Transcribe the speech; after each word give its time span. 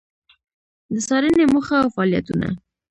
د 0.91 0.93
څــارنـې 1.07 1.45
موخـه 1.53 1.75
او 1.83 1.87
فعالیـتونـه: 1.95 2.49